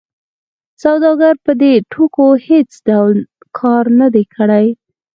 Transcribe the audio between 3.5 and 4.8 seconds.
کار نه دی کړی